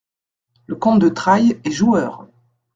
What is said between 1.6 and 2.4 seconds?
est joueur.